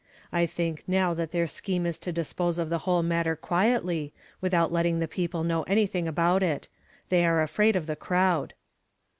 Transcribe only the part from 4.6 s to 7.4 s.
let ting the people know anything about it; they